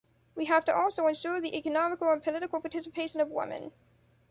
We 0.33 0.45
have 0.45 0.65
to 0.65 0.75
also 0.75 1.05
insure 1.05 1.39
the 1.39 1.55
economical 1.55 2.11
and 2.11 2.23
political 2.23 2.59
participation 2.59 3.21
of 3.21 3.29
women. 3.29 3.71